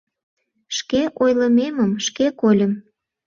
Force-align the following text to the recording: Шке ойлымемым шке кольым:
Шке 0.77 1.01
ойлымемым 1.23 1.91
шке 2.05 2.25
кольым: 2.41 2.71